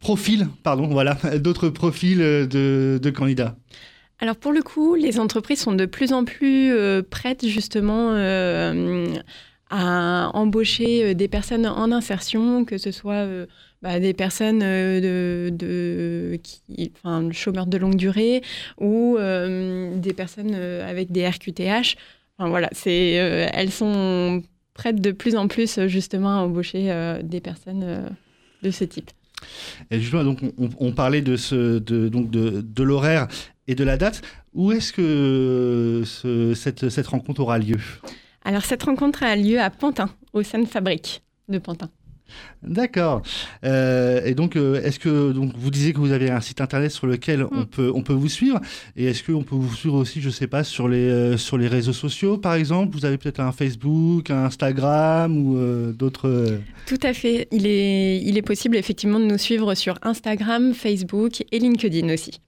profils 0.00 0.48
pardon 0.62 0.86
voilà 0.88 1.14
d'autres 1.38 1.68
profils 1.68 2.18
de, 2.18 3.10
candidats. 3.14 3.56
Alors 4.18 4.36
pour 4.36 4.52
le 4.52 4.62
coup, 4.62 4.94
les 4.94 5.20
entreprises 5.20 5.60
sont 5.60 5.74
de 5.74 5.84
plus 5.84 6.12
en 6.12 6.24
plus 6.24 6.72
euh, 6.72 7.02
prêtes 7.02 7.46
justement 7.46 8.12
euh, 8.12 9.06
à 9.70 10.30
embaucher 10.34 11.04
euh, 11.04 11.14
des 11.14 11.28
personnes 11.28 11.66
en 11.66 11.92
insertion, 11.92 12.64
que 12.64 12.78
ce 12.78 12.90
soit 12.90 13.26
bah, 13.82 14.00
des 14.00 14.14
personnes 14.14 14.60
de, 14.60 15.50
de 15.52 16.38
qui, 16.42 16.92
enfin, 16.96 17.30
chômeurs 17.32 17.66
de 17.66 17.76
longue 17.76 17.96
durée 17.96 18.42
ou 18.80 19.16
des 19.18 20.12
personnes 20.14 20.54
avec 20.54 21.12
des 21.12 21.28
RQTH. 21.28 21.96
Enfin, 22.38 22.48
voilà, 22.48 22.68
c'est, 22.72 23.10
elles 23.10 23.70
sont 23.70 24.42
prêtes 24.74 25.00
de 25.00 25.10
plus 25.10 25.36
en 25.36 25.48
plus 25.48 25.86
justement 25.86 26.30
à 26.30 26.42
embaucher 26.42 27.18
des 27.22 27.40
personnes 27.40 28.10
de 28.62 28.70
ce 28.70 28.84
type. 28.84 29.10
Et 29.90 30.00
justement, 30.00 30.24
donc, 30.24 30.40
on, 30.58 30.92
parlait 30.92 31.22
de, 31.22 31.36
ce, 31.36 31.78
de, 31.78 32.08
donc 32.08 32.30
de, 32.30 32.62
de 32.62 32.82
l'horaire 32.82 33.28
et 33.68 33.74
de 33.74 33.84
la 33.84 33.96
date. 33.96 34.22
Où 34.54 34.72
est-ce 34.72 34.92
que 34.92 36.02
cette, 36.54 36.88
cette 36.88 37.06
rencontre 37.06 37.40
aura 37.40 37.58
lieu? 37.58 37.78
Alors, 38.46 38.64
cette 38.64 38.84
rencontre 38.84 39.24
a 39.24 39.34
lieu 39.34 39.60
à 39.60 39.70
Pantin, 39.70 40.08
au 40.32 40.44
Seine 40.44 40.66
Fabrique 40.66 41.20
de 41.48 41.58
Pantin. 41.58 41.90
D'accord. 42.62 43.22
Euh, 43.64 44.24
et 44.24 44.34
donc, 44.34 44.54
euh, 44.54 44.80
est-ce 44.82 45.00
que 45.00 45.32
donc 45.32 45.52
vous 45.56 45.70
disiez 45.70 45.92
que 45.92 45.98
vous 45.98 46.12
avez 46.12 46.30
un 46.30 46.40
site 46.40 46.60
internet 46.60 46.92
sur 46.92 47.08
lequel 47.08 47.44
on 47.50 47.62
mm. 47.62 47.66
peut 47.66 47.92
on 47.92 48.02
peut 48.02 48.12
vous 48.12 48.28
suivre 48.28 48.60
Et 48.96 49.06
est-ce 49.06 49.24
qu'on 49.24 49.42
peut 49.42 49.56
vous 49.56 49.74
suivre 49.74 49.96
aussi, 49.96 50.20
je 50.20 50.30
sais 50.30 50.46
pas, 50.46 50.62
sur 50.62 50.88
les 50.88 51.08
euh, 51.08 51.36
sur 51.36 51.58
les 51.58 51.66
réseaux 51.66 51.92
sociaux, 51.92 52.38
par 52.38 52.54
exemple? 52.54 52.96
Vous 52.96 53.04
avez 53.04 53.18
peut-être 53.18 53.40
un 53.40 53.50
Facebook, 53.50 54.30
un 54.30 54.44
Instagram 54.44 55.36
ou 55.36 55.92
d'autres 55.92 56.60
Tout 56.86 57.00
à 57.02 57.12
fait. 57.14 57.48
Il 57.50 57.66
est 57.66 58.20
il 58.22 58.38
est 58.38 58.42
possible 58.42 58.76
effectivement 58.76 59.18
de 59.18 59.26
nous 59.26 59.38
suivre 59.38 59.74
sur 59.74 59.98
Instagram, 60.02 60.72
Facebook 60.72 61.42
et 61.50 61.58
LinkedIn 61.58 62.12
aussi. 62.14 62.40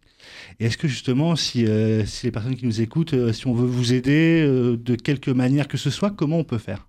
Et 0.61 0.67
est-ce 0.67 0.77
que 0.77 0.89
justement, 0.89 1.37
si, 1.37 1.67
si 2.07 2.27
les 2.27 2.33
personnes 2.33 2.57
qui 2.57 2.67
nous 2.67 2.81
écoutent, 2.81 3.33
si 3.33 3.47
on 3.47 3.55
veut 3.55 3.67
vous 3.67 3.93
aider 3.93 4.43
de 4.45 4.95
quelque 4.97 5.31
manière 5.31 5.69
que 5.69 5.77
ce 5.77 5.91
soit, 5.91 6.11
comment 6.11 6.39
on 6.39 6.45
peut 6.45 6.59
faire? 6.59 6.89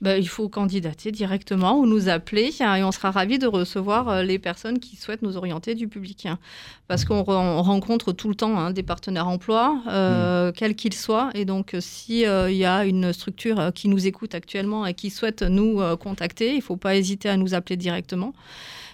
Bah, 0.00 0.16
il 0.16 0.28
faut 0.28 0.48
candidater 0.48 1.10
directement 1.10 1.76
ou 1.78 1.86
nous 1.86 2.08
appeler 2.08 2.54
hein, 2.60 2.76
et 2.76 2.84
on 2.84 2.92
sera 2.92 3.10
ravis 3.10 3.38
de 3.38 3.48
recevoir 3.48 4.08
euh, 4.08 4.22
les 4.22 4.38
personnes 4.38 4.78
qui 4.78 4.94
souhaitent 4.94 5.22
nous 5.22 5.36
orienter 5.36 5.74
du 5.74 5.88
public. 5.88 6.26
Hein. 6.26 6.38
parce 6.86 7.04
qu'on 7.04 7.22
rencontre 7.22 8.12
tout 8.12 8.28
le 8.28 8.34
temps 8.34 8.56
hein, 8.58 8.70
des 8.70 8.84
partenaires 8.84 9.26
emploi, 9.26 9.82
euh, 9.88 10.48
mmh. 10.48 10.52
quels 10.52 10.74
qu'ils 10.76 10.94
soient. 10.94 11.30
Et 11.34 11.44
donc, 11.44 11.74
euh, 11.74 11.80
s'il 11.80 12.18
il 12.18 12.56
y 12.56 12.64
a 12.64 12.84
une 12.84 13.12
structure 13.12 13.72
qui 13.74 13.88
nous 13.88 14.06
écoute 14.06 14.34
actuellement 14.34 14.86
et 14.86 14.94
qui 14.94 15.10
souhaite 15.10 15.42
nous 15.42 15.80
contacter, 15.96 16.52
il 16.52 16.56
ne 16.56 16.62
faut 16.62 16.76
pas 16.76 16.96
hésiter 16.96 17.28
à 17.28 17.36
nous 17.36 17.54
appeler 17.54 17.76
directement. 17.76 18.34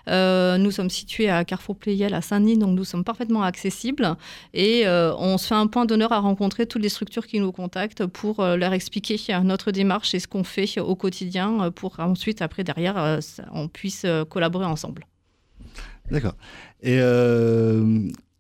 Euh, 0.09 0.59
nous 0.59 0.71
sommes 0.71 0.91
situés 0.91 1.29
à 1.29 1.45
Carrefour 1.45 1.77
Playel 1.77 2.15
à 2.15 2.21
Saint-Denis, 2.21 2.59
donc 2.59 2.77
nous 2.77 2.85
sommes 2.85 3.05
parfaitement 3.05 3.43
accessibles. 3.43 4.17
Et 4.53 4.87
euh, 4.87 5.15
on 5.17 5.39
se 5.39 5.49
fait 5.49 5.55
un 5.55 5.67
point 5.67 5.87
d'honneur 5.87 6.13
à 6.13 6.21
rencontrer 6.21 6.67
toutes 6.67 6.83
les 6.83 6.89
structures 6.89 7.27
qui 7.27 7.41
nous 7.41 7.53
contactent 7.53 8.07
pour 8.07 8.41
euh, 8.41 8.57
leur 8.57 8.73
expliquer 8.73 9.17
notre 9.43 9.71
démarche 9.71 10.15
et 10.15 10.19
ce 10.19 10.29
qu'on 10.29 10.45
fait 10.45 10.79
au 10.81 10.95
quotidien 10.97 11.71
pour 11.71 12.01
ensuite, 12.01 12.43
après, 12.43 12.65
derrière, 12.65 13.19
on 13.53 13.69
puisse 13.69 14.07
collaborer 14.29 14.67
ensemble. 14.67 15.07
D'accord. 16.11 16.35
Et 16.83 16.99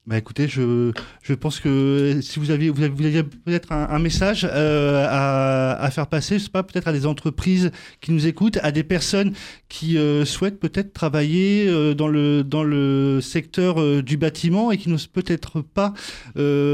bah 0.06 0.18
écoutez, 0.18 0.48
je, 0.48 0.92
je 1.22 1.32
pense 1.32 1.60
que 1.60 2.18
si 2.20 2.38
vous 2.38 2.50
aviez, 2.50 2.68
vous 2.68 2.82
aviez 2.82 3.22
peut-être 3.22 3.72
un, 3.72 3.98
message 3.98 4.46
euh, 4.48 5.06
à, 5.08 5.82
à, 5.82 5.90
faire 5.90 6.08
passer, 6.08 6.38
je 6.38 6.44
sais 6.44 6.50
pas, 6.50 6.62
peut-être 6.62 6.88
à 6.88 6.92
des 6.92 7.06
entreprises 7.06 7.70
qui 8.02 8.12
nous 8.12 8.26
écoutent, 8.26 8.58
à 8.62 8.70
des 8.70 8.84
personnes 8.84 9.32
qui 9.70 9.96
euh, 9.96 10.26
souhaitent 10.26 10.60
peut-être 10.60 10.92
travailler 10.92 11.66
euh, 11.68 11.94
dans, 11.94 12.08
le, 12.08 12.44
dans 12.44 12.62
le 12.62 13.22
secteur 13.22 14.02
du 14.02 14.18
bâtiment 14.18 14.70
et 14.72 14.76
qui 14.76 14.90
n'osent 14.90 15.06
peut-être 15.06 15.62
pas 15.62 15.94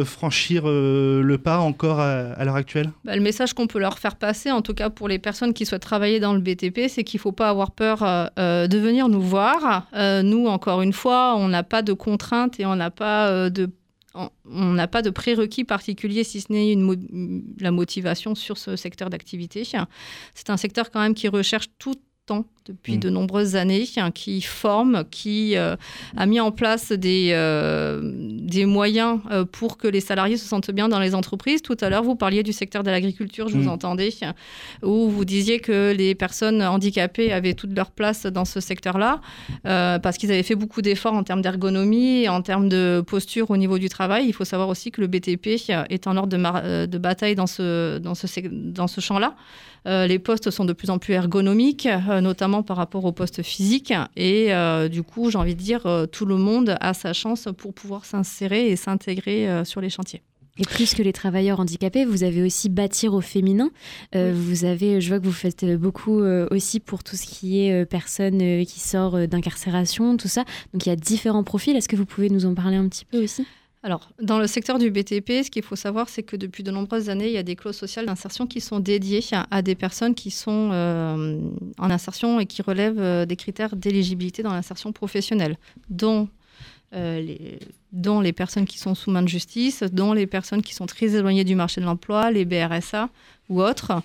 franchir 0.05 0.65
le 0.67 1.37
pas 1.37 1.59
encore 1.59 2.01
à, 2.01 2.45
l'heure 2.45 2.57
actuelle? 2.57 2.91
Bah, 3.05 3.15
Le 3.15 3.23
message 3.23 3.53
qu'on 3.53 3.69
peut 3.69 3.79
leur 3.79 4.01
faire 4.01 4.17
passer, 4.17 4.51
en 4.51 4.61
tout 4.61 4.75
cas 4.75 4.91
pour 4.91 5.07
les 5.07 5.21
personnes 5.21 5.55
qui 5.55 5.67
souhaitent 5.67 5.83
travailler 5.83 6.19
dans 6.19 6.35
le 6.35 6.41
BTP, 6.41 6.89
c'est 6.89 7.05
qu'il 7.05 7.19
ne 7.19 7.23
faut 7.23 7.33
pas 7.33 7.49
avoir 7.49 7.71
peur 7.71 8.01
de 8.01 8.79
venir 8.79 9.09
nous 9.09 9.23
voir. 9.23 9.87
nous, 9.95 10.49
encore 10.49 10.83
une 10.83 10.93
fois, 10.93 11.37
on 11.37 11.47
n'a 11.47 11.63
pas 11.63 11.83
de 11.83 11.93
contraintes 11.93 12.59
et 12.59 12.67
on 12.67 12.75
n'a 12.75 12.91
pas 12.91 13.20
euh, 13.29 13.51
de 13.51 13.71
on 14.15 14.73
n'a 14.73 14.89
pas 14.89 15.03
de 15.03 15.11
prérequis 15.11 15.63
particulier 15.63 16.25
si 16.25 16.41
ce 16.41 16.53
n'est 16.53 16.75
la 17.61 17.71
motivation 17.71 18.35
sur 18.35 18.59
ce 18.59 18.75
secteur 18.75 19.09
d'activité. 19.09 19.63
C'est 20.35 20.51
un 20.51 20.57
secteur 20.57 20.91
quand 20.91 21.01
même 21.01 21.15
qui 21.15 21.29
recherche 21.29 21.67
tout 21.79 21.95
depuis 22.67 22.97
mm. 22.97 23.01
de 23.01 23.11
nombreuses 23.11 23.57
années, 23.57 23.85
qui 24.15 24.41
forme, 24.41 25.05
qui 25.11 25.57
euh, 25.57 25.77
a 26.17 26.27
mis 26.27 26.41
en 26.41 26.53
place 26.53 26.93
des, 26.93 27.31
euh, 27.33 28.01
des 28.51 28.67
moyens 28.67 29.21
euh, 29.31 29.45
pour 29.45 29.79
que 29.79 29.89
les 29.89 30.01
salariés 30.01 30.37
se 30.37 30.47
sentent 30.47 30.71
bien 30.71 30.89
dans 30.89 30.99
les 30.99 31.15
entreprises. 31.15 31.63
Tout 31.63 31.77
à 31.81 31.89
l'heure, 31.89 32.03
vous 32.03 32.17
parliez 32.17 32.43
du 32.43 32.53
secteur 32.53 32.83
de 32.83 32.91
l'agriculture, 32.91 33.49
je 33.49 33.57
vous 33.57 33.65
mm. 33.65 33.69
entendais, 33.69 34.11
où 34.83 35.09
vous 35.09 35.25
disiez 35.25 35.61
que 35.61 35.95
les 35.97 36.15
personnes 36.15 36.63
handicapées 36.63 37.33
avaient 37.33 37.55
toute 37.55 37.75
leur 37.75 37.91
place 37.91 38.27
dans 38.27 38.45
ce 38.45 38.61
secteur-là, 38.61 39.21
parce 39.63 40.19
qu'ils 40.19 40.31
avaient 40.31 40.43
fait 40.43 40.57
beaucoup 40.57 40.83
d'efforts 40.83 41.15
en 41.15 41.23
termes 41.23 41.43
d'ergonomie, 41.43 42.29
en 42.29 42.43
termes 42.43 42.69
de 42.69 43.03
posture 43.07 43.51
au 43.51 43.57
niveau 43.57 43.79
du 43.79 43.89
travail. 43.89 44.27
Il 44.27 44.33
faut 44.33 44.45
savoir 44.45 44.69
aussi 44.69 44.91
que 44.91 45.01
le 45.01 45.07
BTP 45.07 45.47
est 45.69 46.07
en 46.07 46.17
ordre 46.17 46.37
de, 46.37 46.87
de 46.87 46.99
bataille 46.99 47.35
dans 47.35 47.47
ce, 47.47 47.99
dans 47.99 48.15
ce, 48.15 48.27
dans 48.49 48.89
ce 48.89 49.01
champ-là. 49.01 49.35
Euh, 49.87 50.07
les 50.07 50.19
postes 50.19 50.51
sont 50.51 50.65
de 50.65 50.73
plus 50.73 50.91
en 50.91 50.99
plus 50.99 51.15
ergonomiques, 51.15 51.87
euh, 51.87 52.21
notamment 52.21 52.63
par 52.63 52.77
rapport 52.77 53.05
aux 53.05 53.13
postes 53.13 53.43
physiques. 53.43 53.93
Et 54.17 54.53
euh, 54.55 54.89
du 54.89 55.03
coup, 55.03 55.31
j'ai 55.31 55.39
envie 55.39 55.55
de 55.55 55.61
dire, 55.61 55.87
tout 56.13 56.27
le 56.27 56.37
monde 56.37 56.77
a 56.81 56.95
sa 56.95 57.13
chance 57.13 57.49
pour 57.57 57.75
pouvoir 57.75 58.05
s'insérer 58.05 58.69
et 58.69 58.77
s'intégrer 58.77 59.65
sur 59.65 59.81
les 59.81 59.91
chantiers. 59.91 60.23
Et 60.59 60.65
plus 60.65 60.95
que 60.95 61.03
les 61.03 61.13
travailleurs 61.13 61.61
handicapés, 61.61 62.05
vous 62.05 62.23
avez 62.23 62.43
aussi 62.43 62.69
bâtir 62.69 63.15
au 63.15 63.21
féminin. 63.21 63.71
Vous 64.15 64.65
avez, 64.65 65.01
je 65.01 65.09
vois 65.09 65.19
que 65.19 65.25
vous 65.25 65.33
faites 65.33 65.65
beaucoup 65.77 66.21
aussi 66.51 66.81
pour 66.81 67.03
tout 67.03 67.17
ce 67.17 67.27
qui 67.27 67.61
est 67.61 67.87
personnes 67.87 68.65
qui 68.65 68.81
sortent 68.81 69.17
d'incarcération, 69.17 70.17
tout 70.17 70.29
ça. 70.29 70.45
Donc 70.73 70.87
il 70.87 70.89
y 70.91 70.93
a 70.93 70.97
différents 70.97 71.45
profils. 71.45 71.77
Est-ce 71.77 71.89
que 71.89 71.97
vous 71.97 72.07
pouvez 72.07 72.29
nous 72.29 72.45
en 72.47 72.55
parler 72.55 72.77
un 72.77 72.89
petit 72.89 73.05
peu 73.05 73.23
aussi? 73.23 73.47
Alors, 73.83 74.11
dans 74.21 74.39
le 74.39 74.47
secteur 74.47 74.79
du 74.79 74.91
BTP, 74.91 75.43
ce 75.43 75.51
qu'il 75.51 75.63
faut 75.63 75.77
savoir, 75.77 76.11
c'est 76.11 76.23
que 76.23 76.37
depuis 76.37 76.63
de 76.63 76.71
nombreuses 76.71 77.09
années, 77.09 77.29
il 77.29 77.33
y 77.33 77.39
a 77.39 77.43
des 77.43 77.57
clauses 77.57 77.79
sociales 77.79 78.05
d'insertion 78.05 78.47
qui 78.47 78.61
sont 78.61 78.79
dédiées 78.79 79.25
à 79.51 79.63
des 79.63 79.75
personnes 79.75 80.15
qui 80.15 80.31
sont 80.31 80.71
euh, 80.73 81.41
en 81.79 81.91
insertion 81.91 82.41
et 82.41 82.47
qui 82.47 82.61
relèvent 82.61 83.01
euh, 83.01 83.25
des 83.25 83.37
critères 83.37 83.75
d'éligibilité 83.75 84.43
dans 84.43 84.53
l'insertion 84.53 84.93
professionnelle, 84.93 85.57
dont, 85.89 86.29
euh, 86.95 87.23
les, 87.23 87.59
dont 87.93 88.21
les 88.21 88.35
personnes 88.35 88.67
qui 88.67 88.79
sont 88.79 88.95
sous 88.95 89.11
main 89.11 89.23
de 89.23 89.29
justice, 89.29 89.83
dont 89.83 90.13
les 90.13 90.27
personnes 90.27 90.61
qui 90.61 90.75
sont 90.75 90.87
très 90.87 91.15
éloignées 91.15 91.45
du 91.45 91.55
marché 91.55 91.81
de 91.81 91.87
l'emploi, 91.87 92.31
les 92.31 92.45
BRSA 92.45 93.09
ou 93.49 93.63
autres. 93.63 94.03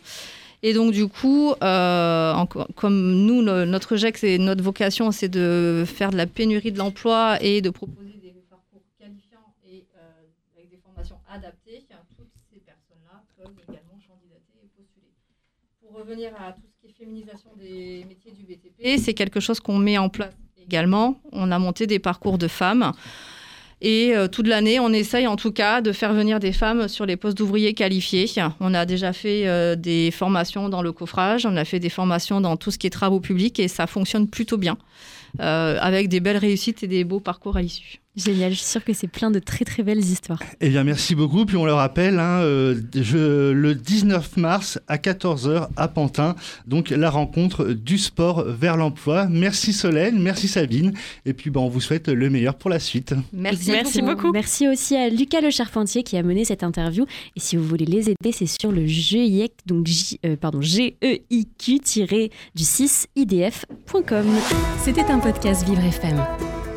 Et 0.63 0.73
donc, 0.73 0.93
du 0.93 1.07
coup, 1.07 1.53
comme 1.59 3.11
nous, 3.11 3.41
notre 3.41 3.97
GEC, 3.97 4.39
notre 4.39 4.63
vocation, 4.63 5.11
c'est 5.11 5.27
de 5.29 5.83
faire 5.85 6.11
de 6.11 6.17
la 6.17 6.27
pénurie 6.27 6.71
de 6.71 6.77
l'emploi 6.77 7.37
et 7.41 7.61
de 7.61 7.69
proposer 7.69 8.15
adapté, 11.35 11.85
toutes 12.15 12.31
ces 12.49 12.61
également 13.67 13.99
et. 13.99 15.87
Pour 15.87 15.97
revenir 15.97 16.31
à 16.39 16.53
tout 16.53 16.61
ce 16.67 16.81
qui 16.81 16.87
est 16.87 16.97
féminisation 16.97 17.49
des 17.57 18.05
métiers 18.07 18.31
du 18.31 18.43
BTP, 18.43 18.99
c'est 18.99 19.13
quelque 19.13 19.39
chose 19.39 19.59
qu'on 19.59 19.77
met 19.77 19.97
en 19.97 20.09
place 20.09 20.33
également. 20.61 21.19
On 21.31 21.51
a 21.51 21.59
monté 21.59 21.87
des 21.87 21.99
parcours 21.99 22.37
de 22.37 22.47
femmes. 22.47 22.93
Et 23.81 24.15
euh, 24.15 24.27
toute 24.27 24.47
l'année, 24.47 24.79
on 24.79 24.91
essaye 24.93 25.27
en 25.27 25.35
tout 25.35 25.51
cas 25.51 25.81
de 25.81 25.91
faire 25.91 26.13
venir 26.13 26.39
des 26.39 26.53
femmes 26.53 26.87
sur 26.87 27.05
les 27.05 27.17
postes 27.17 27.37
d'ouvriers 27.37 27.73
qualifiés. 27.73 28.25
On 28.59 28.73
a 28.73 28.85
déjà 28.85 29.11
fait 29.13 29.47
euh, 29.47 29.75
des 29.75 30.11
formations 30.11 30.69
dans 30.69 30.81
le 30.81 30.91
coffrage, 30.91 31.45
on 31.45 31.57
a 31.57 31.65
fait 31.65 31.79
des 31.79 31.89
formations 31.89 32.41
dans 32.41 32.55
tout 32.55 32.71
ce 32.71 32.77
qui 32.77 32.87
est 32.87 32.91
travaux 32.91 33.19
publics 33.19 33.59
et 33.59 33.67
ça 33.67 33.85
fonctionne 33.85 34.27
plutôt 34.27 34.57
bien, 34.57 34.77
euh, 35.41 35.77
avec 35.81 36.07
des 36.07 36.21
belles 36.21 36.37
réussites 36.37 36.83
et 36.83 36.87
des 36.87 37.03
beaux 37.03 37.19
parcours 37.19 37.57
à 37.57 37.61
l'issue. 37.61 37.99
Génial, 38.15 38.51
je 38.51 38.57
suis 38.57 38.65
sûre 38.65 38.83
que 38.83 38.93
c'est 38.93 39.07
plein 39.07 39.29
de 39.29 39.39
très 39.39 39.65
très 39.65 39.83
belles 39.83 39.99
histoires. 39.99 40.41
Eh 40.61 40.69
bien, 40.69 40.83
merci 40.83 41.15
beaucoup. 41.15 41.45
Puis 41.45 41.57
on 41.57 41.65
le 41.65 41.73
rappelle, 41.73 42.19
hein, 42.19 42.41
euh, 42.41 42.81
le 42.93 43.73
19 43.73 44.37
mars 44.37 44.79
à 44.87 44.97
14h 44.97 45.67
à 45.75 45.87
Pantin, 45.87 46.35
donc 46.65 46.91
la 46.91 47.09
rencontre 47.09 47.65
du 47.65 47.97
sport 47.97 48.45
vers 48.47 48.77
l'emploi. 48.77 49.27
Merci 49.29 49.73
Solène, 49.73 50.21
merci 50.21 50.47
Sabine. 50.47 50.93
Et 51.25 51.33
puis 51.33 51.49
ben, 51.49 51.59
on 51.61 51.67
vous 51.67 51.81
souhaite 51.81 52.07
le 52.07 52.29
meilleur 52.29 52.55
pour 52.55 52.69
la 52.69 52.79
suite. 52.79 53.13
Merci, 53.33 53.71
merci 53.71 54.01
beaucoup. 54.01 54.31
Merci 54.31 54.67
aussi 54.67 54.95
à 54.95 55.09
Lucas 55.09 55.41
Le 55.41 55.49
Charpentier 55.49 56.03
qui 56.03 56.15
a 56.17 56.23
mené 56.23 56.45
cette 56.45 56.63
interview. 56.63 57.05
Et 57.35 57.39
si 57.39 57.57
vous 57.57 57.65
voulez 57.65 57.85
les 57.85 58.09
aider, 58.09 58.31
c'est 58.31 58.45
sur 58.45 58.71
le 58.71 58.85
GEIC, 58.85 59.51
donc 59.65 59.87
J, 59.87 60.19
euh, 60.25 60.35
pardon, 60.37 60.61
GEIQ-du 60.61 62.29
6 62.55 63.07
idf.com. 63.15 64.25
C'était 64.83 65.05
un 65.11 65.19
podcast 65.19 65.67
Vivre 65.67 65.83
FM. 65.83 66.54